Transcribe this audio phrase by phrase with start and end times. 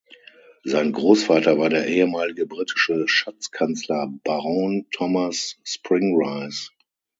[0.63, 6.71] Sein Großvater war der ehemalige britische Schatzkanzler Baron Thomas Spring Rice.